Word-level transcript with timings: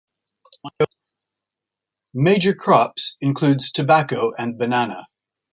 Major 2.15 2.55
crops 2.55 3.17
includes 3.21 3.71
Tobacco 3.71 4.33
and 4.35 4.57
Banana. 4.57 5.05